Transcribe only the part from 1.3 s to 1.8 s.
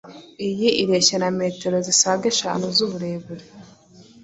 metero